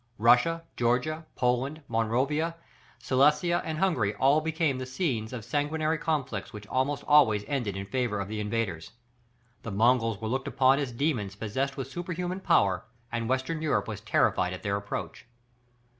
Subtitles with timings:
[0.17, 2.55] Russia, Georgia, Poland, Moravia,
[2.97, 7.85] Silesia, and Hungary, all became the scenes of sanguinary conflicts which almost always ended in
[7.85, 8.93] favour of the invaders.
[9.61, 14.01] The Mongols were looked upon as demons possessed with superhuman power, and Western Europe was
[14.01, 15.27] terrified at their approach.